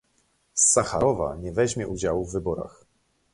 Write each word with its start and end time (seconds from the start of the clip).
Sacharowa, 0.55 1.35
nie 1.41 1.51
weźmie 1.51 1.87
udziału 1.87 2.25
w 2.25 2.31
wyborach 2.31 2.85